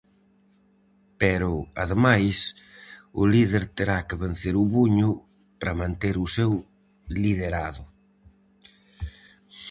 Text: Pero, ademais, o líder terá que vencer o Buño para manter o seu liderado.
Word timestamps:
Pero, 1.21 1.51
ademais, 1.83 2.37
o 3.21 3.23
líder 3.33 3.63
terá 3.77 3.97
que 4.07 4.19
vencer 4.23 4.55
o 4.63 4.65
Buño 4.73 5.11
para 5.59 5.77
manter 5.81 6.15
o 6.25 6.27
seu 6.37 6.51
liderado. 7.23 7.83